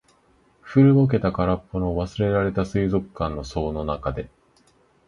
[0.63, 4.31] 古ぼけた、空っぽの、忘れられた水族館の槽の中で。